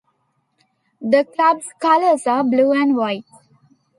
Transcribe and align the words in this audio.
The 0.99 1.25
club's 1.35 1.67
colors 1.79 2.25
are 2.25 2.43
blue 2.43 2.71
and 2.71 2.95
white. 2.97 3.23